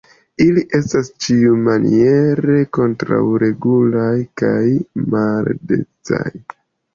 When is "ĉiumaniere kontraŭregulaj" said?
1.25-4.15